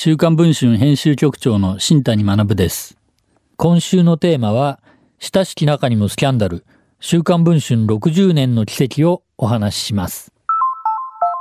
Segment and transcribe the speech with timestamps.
[0.00, 2.96] 週刊文春編集局長の新谷学です。
[3.56, 4.78] 今週のテーマは、
[5.18, 6.64] 親しき中にもスキャンダル、
[7.00, 10.32] 週刊文春60年の奇跡をお話しします。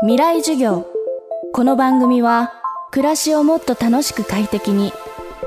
[0.00, 0.84] 未来授業。
[1.52, 2.52] この番組は
[2.90, 4.92] 暮らしをもっと楽しく快適に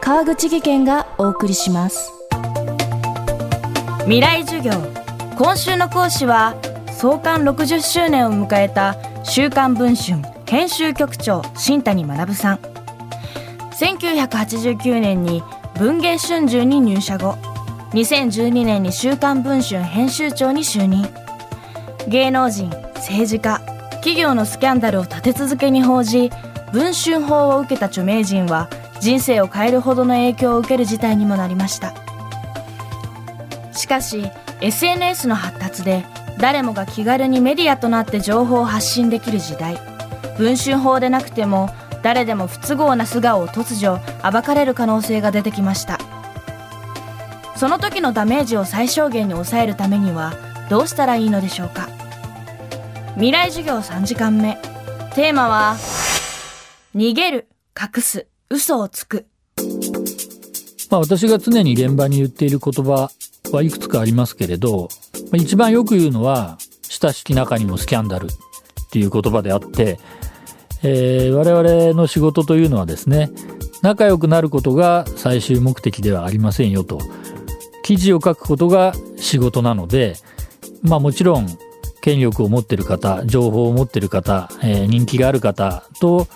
[0.00, 2.10] 川口義賢がお送りします。
[4.06, 4.72] 未来授業。
[5.36, 6.56] 今週の講師は
[6.90, 12.77] 創刊60周年を迎えた週刊文春編集局長新谷学さん
[13.78, 15.42] 1989年に
[15.78, 17.36] 文藝春秋に入社後
[17.92, 21.06] 2012年に週刊文春編集長に就任。
[22.08, 23.60] 芸能人政治家
[24.02, 26.30] 企業のスキャンダルを立て続けに報じ
[26.72, 28.68] 文春法を受けた著名人は
[29.00, 31.94] 人生を変えるほどの影響を受ける事態にもなりました。
[33.72, 34.28] しかし
[34.60, 36.04] SNS の発達で
[36.38, 39.78] 誰もが気軽にメディアとなって情報を発信できる時代。
[40.36, 41.70] 文春法でなくても
[42.02, 45.98] 誰でも不都合な素顔を突如暴かれる可能性が出てきました。
[47.56, 50.34] その時のダメージを最小限に抑えるためには
[50.70, 51.88] どうしたらいいのでしょうか。
[53.14, 54.58] 未来授業3時間目。
[55.14, 55.76] テーマは
[56.94, 59.26] 逃げる隠す嘘をつく。
[60.90, 63.10] まあ私が常に現場に言っている言葉
[63.50, 64.88] はいくつかありますけれど、
[65.34, 68.28] 一番よく言うのは、親しき中にもスキャンダルっ
[68.90, 69.98] ていう言葉であって、
[70.82, 73.30] えー我々の仕事というのはですね、
[73.82, 77.00] 仲良くなることが最終目的ではありませんよと。
[77.82, 80.14] 記事を書くことが仕事なので、
[80.82, 81.46] まあもちろん
[82.00, 86.26] 権力を持っている方、情報を持っている方、えー人気がある方と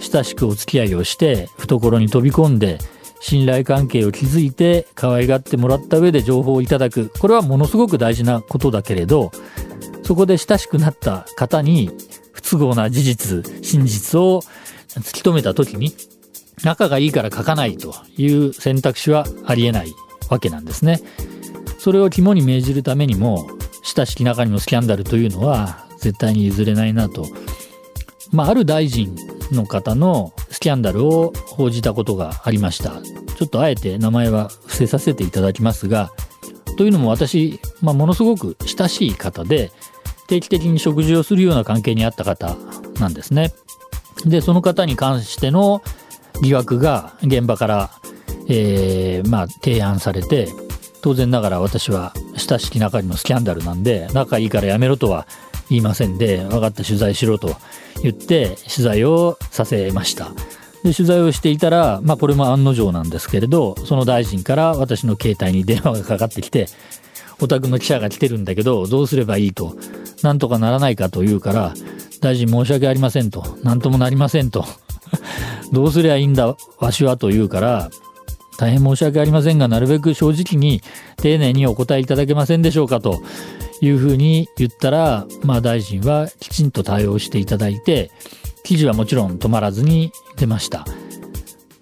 [0.00, 2.78] 親しくお付き合いをして、懐に飛び込んで、
[3.22, 7.10] 信頼関係を築いて可愛がってもらった上で情報をいただく。
[7.18, 9.30] これはものすごく大事なことだけれど、
[10.02, 11.90] そこで親しくなった方に
[12.50, 14.42] 不都合な事実、真実を
[14.88, 15.94] 突き止めた時に、
[16.64, 19.94] 仲がいいから書かないという選択肢はありえない
[20.28, 21.00] わけなんですね。
[21.78, 23.48] それを肝に銘じるためにも、
[23.84, 27.24] 親しき中にもスキャンダルというのは絶対に譲れないなと。
[28.32, 29.14] まあ、ある大臣
[29.52, 33.00] の方のスキャンダルを報じたことがありました。
[33.36, 36.10] ちょっとあえて名前は伏せさせていただきますが、
[36.76, 39.70] というのも私、まあ、ものすごく親しい方で、
[40.30, 42.56] 定期的に食事をするような関係にあった方
[43.00, 43.52] なんですね。
[44.24, 45.82] で、その方に関しての
[46.40, 47.90] 疑惑が現場から、
[48.48, 50.48] えーまあ、提案されて、
[51.02, 55.26] 当然ながら私は親しき中にもスキャンダルなんで、仲いいからやめろとは
[55.68, 57.56] 言いませんで、分かった取材しろと
[58.00, 60.30] 言って取材をさせました。
[60.84, 66.68] で、取材をしていたら、まあこれも案の定なんですけれど、その大臣から私の携帯に電話がかかってきて、
[67.40, 69.76] お宅の記者が来てるんだけど、どうすればいいと、
[70.22, 71.74] なんとかならないかと言うから、
[72.20, 74.64] 大臣申し訳ありませんと、なんともなりませんと、
[75.72, 77.90] どうすりゃいいんだ、わしはと言うから、
[78.58, 80.82] 大変申し訳ありませんが、なるべく正直に
[81.16, 83.22] 丁寧にお答えいただけませんでしょうかと
[83.80, 88.10] いうふうに言ったら、まあ大臣はきちんと対応していただいて、
[88.62, 90.84] 記事はもちろん止まらずに出ました。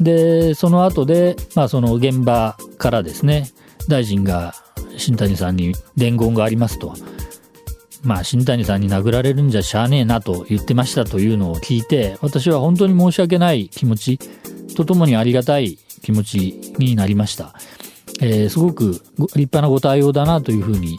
[0.00, 3.50] で、その後で、まあその現場からですね、
[3.88, 4.54] 大臣が
[4.96, 6.94] 新谷さんに伝言がありますと。
[8.02, 14.18] まあ新谷さんに殴られるんじゃしゃあねえなと言ってましたというのを聞いて、私は本当に申し訳ない気持ち
[14.74, 17.54] とともにありがたい気持ちになりました。
[18.20, 19.02] えーすごく立
[19.36, 20.98] 派なご対応だなというふうに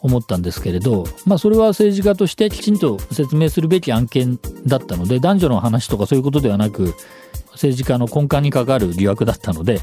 [0.00, 6.94] 思ったんですけれど、まあそれは政治家としてきちんと説明するべき案件だったので、男女の話とかそういうことではなく、
[7.52, 9.80] 政治家の根幹に関わる疑惑だったので、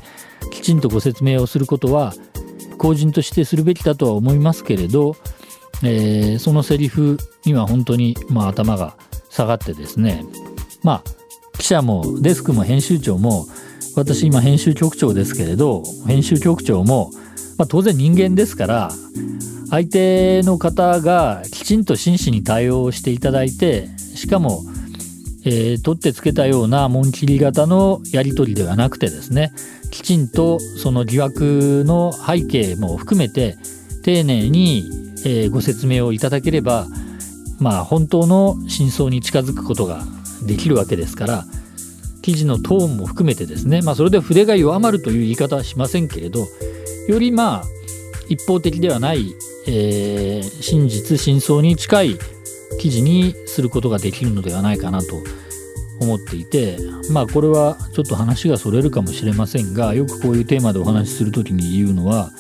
[0.51, 2.13] きちんとご説明をすることは、
[2.77, 5.15] 公人としてするべきだとは思いますけれど、
[5.83, 8.95] えーそのセリフには本当に、まあ、頭が
[9.29, 10.23] 下がってですね、
[10.83, 11.03] まあ、
[11.57, 13.47] 記者もデスクも編集長も、
[13.95, 17.11] 私今編集局長ですけれど、編集局長も、
[17.57, 18.91] まあ、当然人間ですから、
[19.69, 24.63] 相手の方がきちんと真摯に対応していただいて、しかも、
[25.45, 29.53] えー取ってつけたような紋切り型のやり取りではなくてですね、
[29.91, 33.57] きちんとその疑惑の背景も含めて、
[34.03, 36.87] 丁寧に、えーご説明をいただければ、
[37.59, 40.03] まあ本当の真相に近づくことが
[40.45, 41.45] できるわけですから、
[42.21, 46.47] 記事のトーンも含めてですね、まあそれで筆が弱まるという言い方はしませんけれど、
[47.07, 47.63] よりまあ
[48.29, 49.35] 一方的ではない、
[49.67, 52.19] えー真実真相に近い
[52.79, 55.21] 記事にすることができるのではないかなと
[55.99, 56.77] 思っていて
[57.11, 62.31] まあこれはちょっと話がそれるかもしれませんがよくこういうテーマでお話しする時に言うのは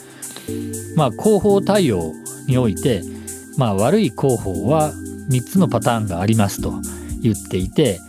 [0.95, 2.13] まあ広報対応
[2.47, 3.03] において
[3.57, 4.93] まあ悪い広報は
[5.29, 6.73] 3つのパターンがありますと
[7.21, 7.99] 言っていて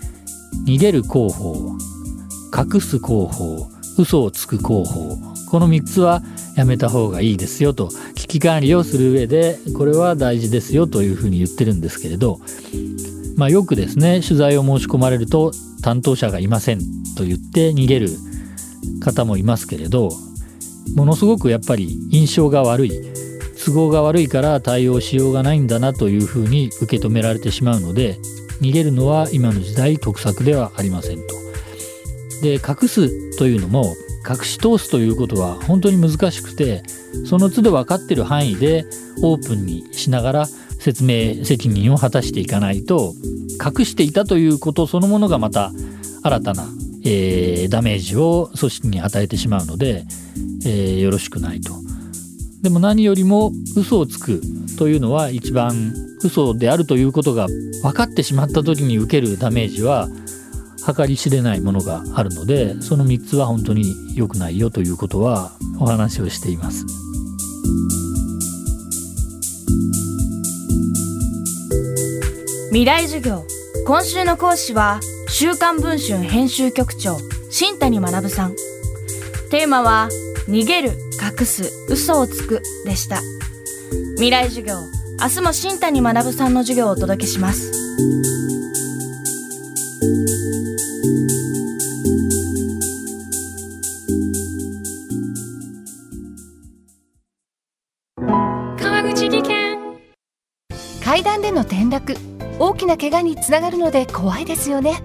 [0.66, 1.76] 逃げる広報
[2.56, 3.68] 隠す広報
[3.98, 5.16] 嘘をつく広報
[5.48, 6.22] この3つは
[6.56, 12.40] やめた方がいいですよと危機管理をする上でこれは大事ですよというふうに言ってるんですけれど、
[13.36, 15.52] まあ、よくですね取材を申し込まれると
[15.82, 16.80] 担当者がいません
[17.16, 18.08] と言って逃げる
[19.00, 20.10] 方もいますけれど
[20.94, 22.92] ものすごくやっぱり印象が悪い
[23.66, 28.16] 都合が悪いから対応しようがないんだなというふうに受け止められてしまうので
[28.60, 31.34] 逃げるのは今の時代得策ではありませんと。
[32.42, 33.96] で隠すというのも
[34.28, 36.84] 隠し通すということは本当に難しくて
[37.24, 38.84] その都度分かってる範囲で
[39.22, 40.46] オープンにしながら
[40.78, 43.14] 説明責任を果たしていかないと
[43.64, 45.72] 隠していたということそのものがまた
[46.22, 46.68] 新たな、
[47.04, 50.04] えー、ダメージを組織に与えてしまうので、
[50.64, 51.85] えー、よろしくないと。
[52.62, 54.40] でも何よりも嘘をつく
[54.78, 57.46] というのは一番嘘であるということが
[57.82, 60.08] 分かってしまった時に受けるダメージは
[60.94, 66.86] 計り知れないものがあるのでその3つは本当に良くないよということはお話をしています。
[72.70, 73.42] 未来授業
[73.86, 77.16] 今週の講師は週刊文春編集局長
[77.50, 78.56] 新谷学さん
[79.50, 80.08] テーマは
[80.48, 80.90] 逃げる
[81.20, 83.20] 隠す嘘をつくでした。
[84.14, 84.76] 未来授業
[85.20, 87.72] 明日も新谷学さんの授業をお届けします。
[98.78, 99.78] 川口技研。
[101.04, 102.16] 階段での転落
[102.58, 105.02] 大きな怪我につながるので怖いですよね。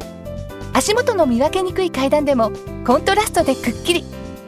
[0.74, 2.52] 足元の見分けにくい階段でも
[2.86, 4.06] コントラストでくっきり